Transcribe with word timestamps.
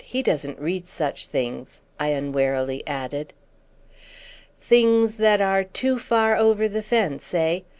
He 0.03 0.23
doesn't 0.23 0.57
read 0.57 0.87
such 0.87 1.27
things!" 1.27 1.83
I 1.99 2.07
unwarily 2.07 2.81
added. 2.87 3.33
"Things 4.59 5.17
that 5.17 5.41
are 5.41 5.63
too 5.63 5.99
far 5.99 6.35
over 6.35 6.67
the 6.67 6.81
fence, 6.81 7.31
eh?" 7.35 7.59